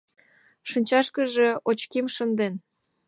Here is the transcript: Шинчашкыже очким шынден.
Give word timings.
Шинчашкыже 0.69 1.45
очким 1.69 2.05
шынден. 2.15 2.53